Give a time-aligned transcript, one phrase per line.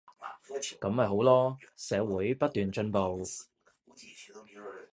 [0.79, 3.21] 噉咪好囉，社會不斷進步